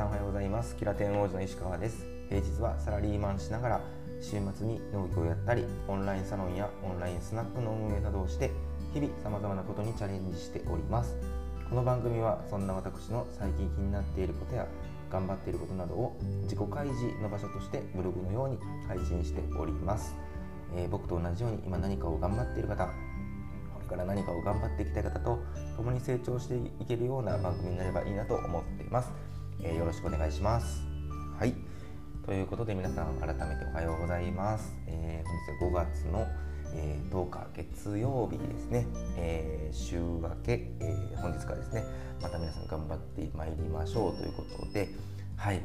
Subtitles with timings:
[0.00, 0.76] さんおはようございます。
[0.76, 2.06] キラテン王子の石川です。
[2.30, 3.80] 平日はサラリーマンしながら
[4.22, 8.50] 週末に農業をやったりオンラインサロンやオンラインスナックの運営などをして
[8.94, 11.18] 日々さまざまなことにチャレンジしております。
[11.68, 14.66] この番組はそんな私の最近気になっていることや
[15.10, 18.58] 頑張っていることなどを自己開示の場所としてブログのように
[18.88, 20.16] 配信しております、
[20.74, 22.92] えー、僕と同じように今何かを頑張っている方こ
[23.82, 25.38] れから何かを頑張っていきたい方と
[25.76, 29.12] 共に成長していけるような番組になればいいなと思っています、
[29.62, 30.82] えー、よろしくお願いします。
[31.38, 31.54] はい。
[32.26, 36.26] ということで皆さん改めておはようございます、えー、本日は5月の
[36.72, 41.84] えー、10日月曜日ですね、えー、週明け、えー、本日からですね。
[42.22, 44.88] また皆さん頑張ってまいりましょうということで。
[45.36, 45.62] はい、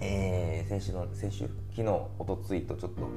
[0.00, 1.88] えー、先週の先週昨日
[2.18, 3.08] おとついとちょっと、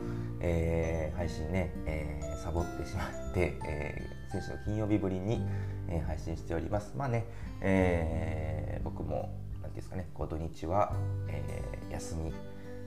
[0.42, 5.42] えー、配信ね、えー、サボってしまって、えー、先週の金曜日ぶりに、
[5.88, 6.94] えー、配信しております。
[6.96, 7.26] まあね、
[7.62, 9.34] えー、僕も
[9.72, 10.10] 何ですかね。
[10.14, 10.94] こう土日は、
[11.30, 12.34] えー、休み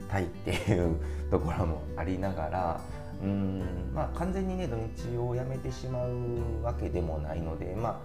[0.07, 0.99] たいっていう
[1.31, 2.81] ところもありながら
[3.23, 7.99] うんまあ完全にね土日をやめてしまうわけでもないのでまあ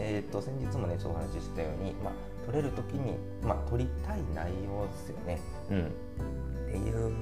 [0.00, 2.12] えーと、先日もねちょっとお話ししたように、まあ、
[2.46, 5.40] 取れる時に、まあ、取りたい内容ですよね。
[5.70, 7.12] うん、っていう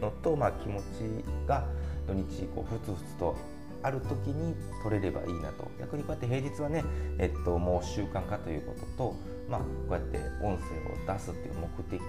[0.00, 0.82] のと、まあ、気持ち
[1.46, 1.66] が
[2.06, 3.36] 土日こうふつふつと
[3.82, 5.70] ある時に取れればいいなと。
[5.78, 6.82] 逆にこうやって平日はね、
[7.18, 9.14] えっと、もう習慣化ということと、
[9.48, 12.00] まあ、こうやって音声を出すっていう目的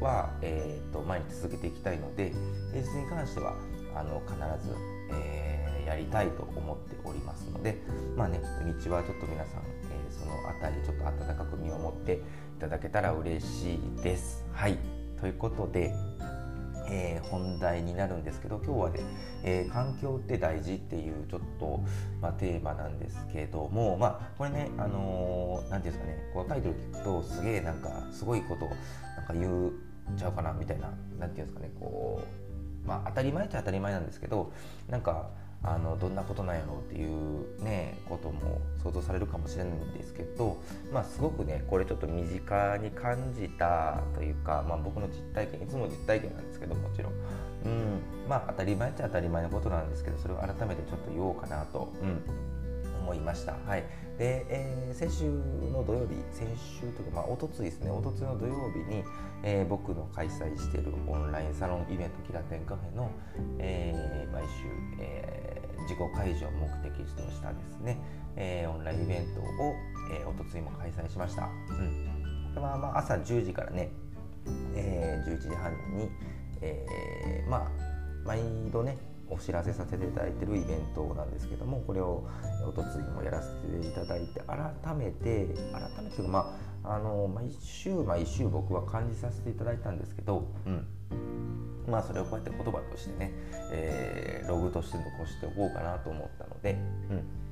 [0.00, 2.32] は、えー、っと毎日続けていきたいので
[2.72, 3.54] 平日に関しては
[3.94, 4.74] あの必ず、
[5.12, 7.78] えー、やりたいと思っておりますので
[8.16, 14.44] まあね土日はちょっと皆さん、えー、その辺りちょっと温かく見守っていただけたら嬉しいです。
[14.52, 14.78] はい
[15.20, 15.94] ということで、
[16.94, 19.00] えー、本題になるんですけど今日はね、
[19.42, 21.80] えー、環境って大事っていうちょっと、
[22.20, 29.72] まあ、テーマなんですけどもまあこれねあの何、ー、て言うんですかねこのタイトル聞くとすげえなんかすごいことなんか言っ
[30.16, 32.44] ちゃうかなみたいな何て言うんですかねこう
[32.86, 34.52] まあ、当たり前っちゃ当たり前なんですけど
[34.90, 35.30] なんか
[35.64, 40.58] あのどんなことなんやろうっていうねことも想像されるかもしれないんですけど、
[40.92, 47.12] まあ、すごくねこれちょっと身近に感じたというか、まあ、僕の実体験いつも実体験なんですけどもちろん、
[47.64, 48.00] うん。
[48.28, 52.20] まあ、当たり前っちゃ当たり前のことなんですけどそれを改めてちょっと言おうかなと、うん、
[53.04, 53.52] 思いました。
[53.52, 53.84] はい、
[54.18, 55.24] で、えー、先週
[55.70, 59.04] の土曜日先週というか、まあ、おとついですねおとついの土曜日に、
[59.42, 63.10] えー、僕の開催しているオンラインサロンイベントキラテンカフェの、
[63.58, 64.48] えー、毎週、
[65.00, 67.98] えー、自己開示を目的としたですね、
[68.36, 69.74] えー、オンラインイベントを、
[70.10, 71.48] えー、おとついも開催しました。
[71.70, 72.14] うん
[72.54, 73.90] まあ、まあ朝10時からね、
[74.74, 76.08] えー、11時半に、
[76.60, 77.68] えー、まあ
[78.24, 78.40] 毎
[78.72, 78.96] 度ね
[79.30, 82.26] お知らせさせていただいているイベントなんですけどもこれを
[82.66, 90.86] おとついもやらせていただいて改めて改めてまああの毎週毎週僕は感じさせていただいたんですけど、うん、
[91.90, 93.32] まあそれをこうやって言葉としてね、
[93.72, 96.72] えー、ログとして残しておこうかなと思ったので、
[97.10, 97.44] うん。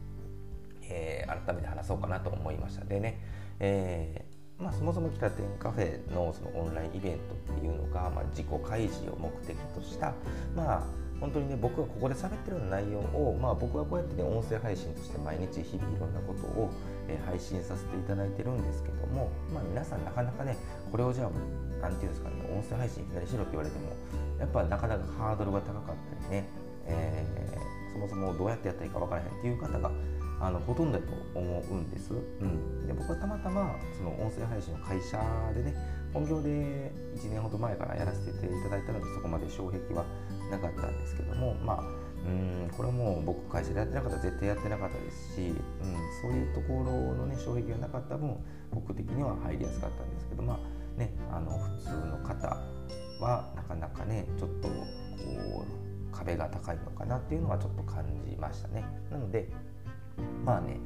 [0.84, 2.84] えー、改めて話そうかなと思いました。
[2.84, 3.18] でね、
[3.60, 10.14] えーまあ、そもそも北店カフェのそのオンラインイベントっていうのが、まあ、自己開示を目的とした、
[10.54, 10.82] まあ、
[11.22, 16.68] 本当にね僕がここで喋ってるような内容を、まあ、僕はこうやってね音声配信として毎日日々いろんなことを、
[17.06, 20.58] えー、配信させていただいてるんですけども、まあ、皆さんなかなかね
[20.90, 21.30] これをじゃあ
[21.80, 23.94] 何て言うんですかね音声配信いきなりしろって言われても
[24.40, 26.48] やっぱなかなかハードルが高かったりね、
[26.86, 29.90] えー、そもそもどうやってやったらいいか分からへんっていう方が
[30.40, 35.22] あのほとんどだと思うんです、うん、で僕はたまたまその音声配信の会社
[35.54, 36.48] でね本業で
[37.16, 40.04] 1年ほど前からやらせていただいたのでそこまで障壁は
[40.50, 41.82] なかったんですけどもまあ
[42.24, 45.56] うんこれはもう僕会社でやってなかったら絶対やってなかったですし、うん、
[46.22, 48.36] そういうところのね障壁がなかった分
[48.72, 52.48] 僕的には入りやすかったんですけどまあねあの普通の方
[53.20, 58.84] はなかなかねちょっとこう壁が高いのかなっていうのはちょっと感じましたね。
[59.10, 59.48] なので
[60.44, 60.78] まあね、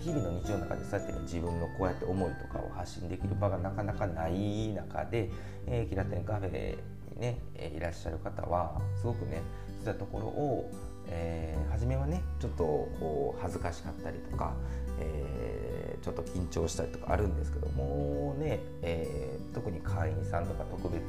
[0.00, 5.30] 日々の日常の中でそうやってね自分のこうやって思いとかを発信できる場がなかなかない中で、
[5.66, 9.42] えー、キラテンカフェにね、えいらっしゃる方はすごくね
[9.84, 10.70] そういったところを、
[11.08, 14.54] えー、初めはねちょっとこう恥ずかしかったりとか、
[14.98, 21.02] えー、ちょっと緊張したりとかあるんですけどもね、えー、特に会員さんとか特別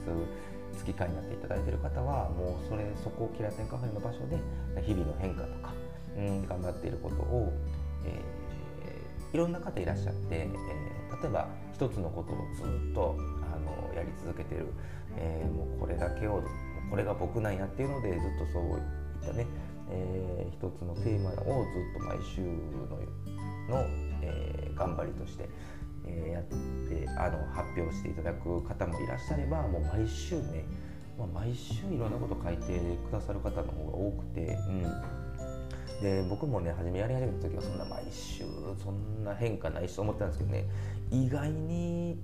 [0.78, 4.38] 月会になっていただいている方はもうそれそこをキラテンカフェの場所で
[4.82, 5.74] 日々の変化とか、
[6.18, 7.54] うん、頑張っていることを、
[8.06, 8.41] えー、
[9.33, 13.16] いろんな方いらっしゃって、えー、例えば一つのことをずっと
[13.54, 14.68] あのやり続けてる
[15.18, 16.44] えー、もうこれだけを
[16.89, 19.48] これが僕なんやっていうのでずっとそういったね、
[19.89, 22.48] えー、一つのテーマをずっと毎週の
[23.69, 23.86] の、
[24.22, 25.50] えー、頑張りとして
[26.04, 30.66] えー、やってあの発表していただく方もいらっしゃればもう毎週ね、
[31.16, 34.81] まあ、毎週いろんなこと書いてくださる方の方が多くて、うん、
[36.01, 38.44] で僕もね初めやり始めた時はそんな毎週
[38.83, 40.65] そんな変化ないしと思ってたんですけどね
[41.12, 42.19] 意外に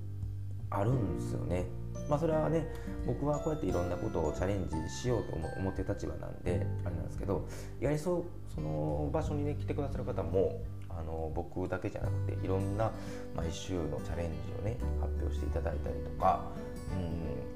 [0.69, 1.65] あるんですよね。
[2.09, 2.67] まあそれはね
[3.05, 7.47] 僕はこうやっていろんなことをチャレンジしようと思ってる立場なんであれなんですけど
[7.79, 12.91] 意外にそその場所にね来てくださる方もあの僕だけじゃなくていろんな
[13.35, 16.41] 毎週のチャレンジをね発表していただいたりとか、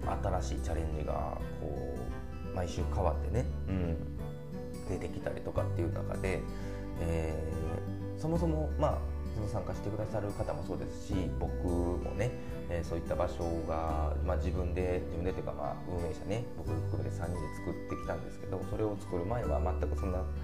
[0.04, 1.96] うん、新しいチャレンジがこ
[2.54, 3.98] う毎週変わってね、うん、
[4.92, 6.42] 出てきたりとかっていう中で、
[7.00, 8.98] えー、そもそもまあ
[9.34, 12.32] その参加してくださる方もそうですし僕もね、
[12.70, 20.36] えー、そういった場所が、まあ、自分で自分でというかまあ運営者ね僕含めて3人で作ってきたんですけどそれを作る前は全くそんな何て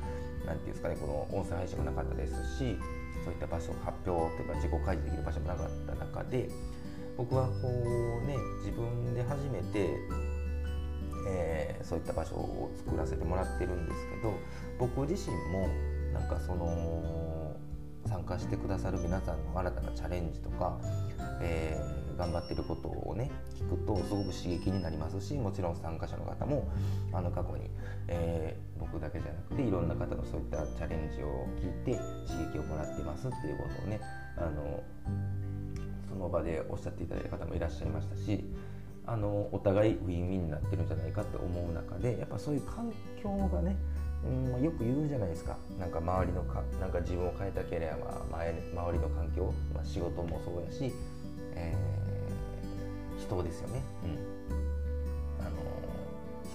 [0.45, 2.77] 言うんですかねこの音声配信もなかったですし
[3.23, 6.49] そういった場所発表というか自己開示できる場所もなかった中で
[7.17, 9.89] 僕はこうね自分で初めて、
[11.27, 14.33] えー、そういった場所を作らせてもらってるんですけど
[14.79, 15.67] 僕自身も
[16.13, 17.55] なんかその
[18.07, 20.79] 参加してくださる皆さんの新たなチャレンジとか、
[21.41, 26.69] えー、頑張ってることをね聞くとすごく刺激になりますしもちろん参加者の方も
[27.11, 27.69] あの過去に、
[28.07, 33.99] えー、僕だけじゃなくていろんな方のそういったチャレンジを聞いて刺激をもらってますっていうことをね
[34.37, 34.83] あの
[36.07, 38.45] その場でおっしゃっていただいた方もいらっしゃいましたし
[39.07, 43.75] あのお互いウィンウィンになってるんじゃないかって思う中でやっぱそういう環境がね
[44.25, 45.57] うん、よく言うじゃないですか。
[45.79, 50.91] なんか周りのかなんか自分を変えたければ、まあ、周りの環境、まあ、仕事もそうやし、
[51.53, 54.07] えー、人ですよね、う
[55.41, 55.55] ん、あの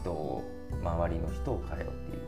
[0.00, 0.44] 人を
[0.82, 2.22] 周りの人を変えろっていう、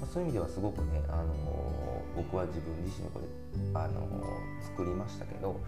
[0.00, 3.26] まあ、そういう意味ではすごくね、あの僕は自分自身でこれ、
[3.74, 4.06] あの
[4.60, 5.60] 作りましたけど、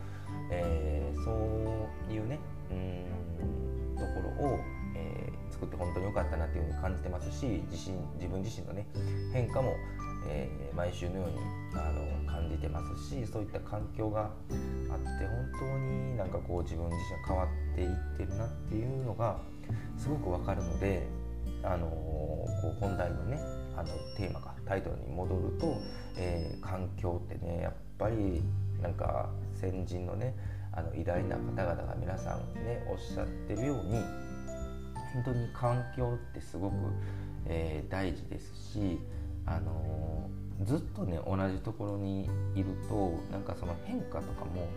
[0.51, 3.22] えー、そういうねうん
[4.03, 4.59] ところを
[4.95, 8.87] えー、作って本当に良かったなっていうふうに感じてますし自身自分自身のね
[9.33, 9.77] 変化も、
[10.29, 11.37] えー、毎週のように
[11.75, 19.39] あの感じてますしそういった環境があって本当になんかこう自分自身が変わっていってるなっていうのが
[19.97, 21.07] すごくわかるので、
[21.63, 23.39] あのこう本題のね
[23.77, 25.77] あのテーマかタイトルに戻ると、
[26.17, 28.43] えー、環境ってねやっぱり
[28.83, 30.35] なんか先人のね
[30.73, 34.03] あの偉大な方々が皆さんねおっしゃってるように
[35.13, 36.75] 本当に環境ってすごく、
[37.47, 38.99] えー、大事ですし、
[39.45, 42.25] あのー、ずっとね同じところに
[42.55, 44.69] いるとなんかその変化とかも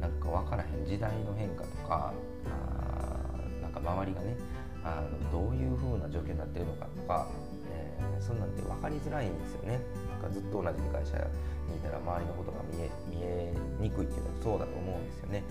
[0.00, 2.14] なんか分からへん時代の変化とか
[2.46, 4.36] あなんか周りがね
[4.82, 7.28] あのどういう風な状況になってるのかとか、
[8.20, 9.80] そんなんて分かりづらいんですよね。
[10.10, 11.16] なんかずっと同じ会社
[11.68, 15.42] にいたら周りのことが見え見えにくいっていうのもそうだと思うんですよね。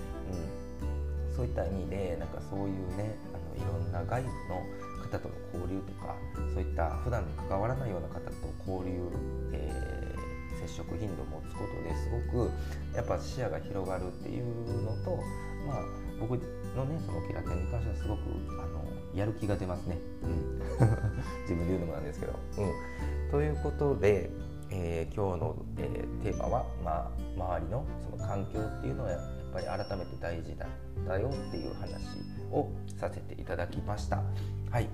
[1.30, 4.64] うん、そういった意味でなんかそういうねあのいろんな外部の
[5.06, 6.16] 方との交流とか
[6.54, 8.34] そういった普段関わらないような方と
[8.66, 9.10] 交流、
[9.54, 12.52] えー、接触頻度を持つことですごく
[12.96, 15.20] やっぱ視野が広がるっていうのと、
[15.68, 15.84] まあ、
[16.20, 16.38] 僕
[16.76, 18.22] のねそのキラテンに関してはすごく
[18.60, 20.60] あのやる気が出ますね、うん、
[21.44, 22.34] 自分で言うのもなんですけど。
[22.58, 24.30] うん、ということで、
[24.70, 29.22] えー、今日の、えー、テーマは、まあ、周りのその環境っていうのはやっ
[29.54, 30.70] ぱり改めて大事だっ
[31.08, 32.20] たよっていう話
[32.52, 34.22] をさせていただきました。
[34.70, 34.90] はい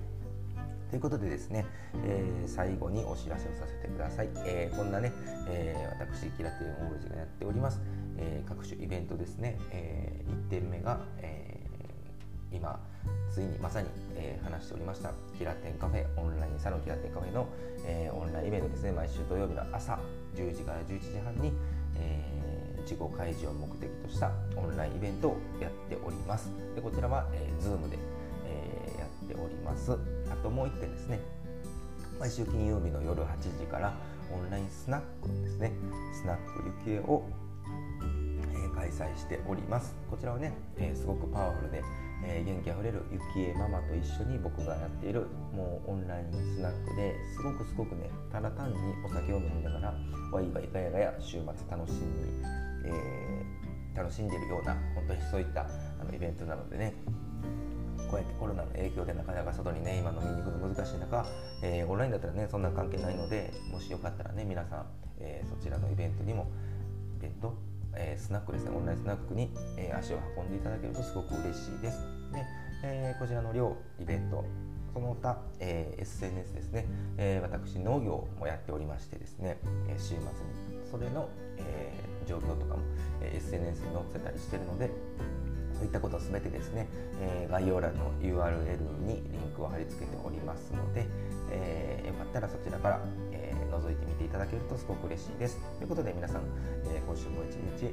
[0.90, 1.64] ということでですね、
[2.04, 4.28] えー、最後にお知らせをさせてください。
[4.44, 5.10] えー、こんなね、
[5.48, 7.80] えー、私、キラテンオールジがやっております、
[8.18, 11.66] え各種イベントですね、え1点目が、え
[12.52, 12.78] 今、
[13.32, 17.46] ついにまさに、え話しておりました、キラテンカフェ、オンラインサロンキラテンカフェの、
[17.86, 19.98] えオンラインイベントですね、毎週土曜日の朝
[20.34, 21.52] 10時から11時半に、
[21.96, 22.42] え
[22.82, 26.50] 自己開示を目的としたオンラインイベントをやっております。
[26.74, 27.98] でこちらは、えー、Zoom で、
[28.46, 29.92] え、やっております。
[30.30, 31.20] あともう1点ですね。
[32.18, 33.94] 毎週金曜日の夜8時から
[34.32, 35.72] オンラインスナックですね。
[36.12, 37.24] スナックゆきえを、
[38.54, 39.94] え、開催しております。
[40.10, 41.82] こちらはね、え、すごくパワフルで、
[42.24, 49.94] えー、元気あふれるゆきえママと一緒に僕がやっているもうオンラインスナックですごくすごくねただ単にお酒を飲みながら
[50.30, 55.62] ワイワイガヤガヤ週末楽しんでえー、楽しんでるような本当にそういった
[56.00, 56.94] あのイベントなのでね
[58.10, 61.24] こうやってコロナの影響でなかなか外にね今飲みに行くの難しい中、
[61.62, 64.86] えー、オンラインだったらねそんな関係ないのでもしよかったらね皆さん、
[65.18, 66.50] え、そちらのイベントにも
[67.16, 67.54] イベント、
[68.12, 68.70] え、スナックですね。
[68.76, 72.06] オンラインスナックに、え足を運んでいただけるとすごく嬉しいです。
[72.32, 72.44] で
[72.84, 74.44] えこちらの両イベント
[74.92, 80.22] その他、え SNS ですね、え私農業もやっておりましてですね、え週末に。
[80.90, 81.92] それの、え
[82.26, 82.82] 状況とかも、
[83.22, 84.90] え SNS に載せたりしてるので
[85.82, 86.86] そういったこと全てですね、
[87.20, 91.08] え概要欄の URL にリンクを貼り付けておりますので、
[91.50, 93.00] えよかったらそちらから、
[93.32, 95.58] え覗いてみていただけるとすごく嬉しいです。
[95.78, 96.42] ということで皆さん、
[96.86, 97.92] え今週も一日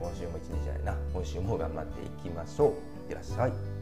[0.00, 2.74] 今週も一日じゃないな今週も頑張っていきましょういっ
[3.08, 3.77] てらっしゃい